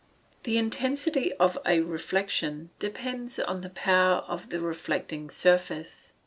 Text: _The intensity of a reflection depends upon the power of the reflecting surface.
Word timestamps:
_The 0.45 0.57
intensity 0.57 1.31
of 1.33 1.59
a 1.63 1.81
reflection 1.81 2.71
depends 2.79 3.37
upon 3.37 3.61
the 3.61 3.69
power 3.69 4.23
of 4.27 4.49
the 4.49 4.59
reflecting 4.59 5.29
surface. 5.29 6.13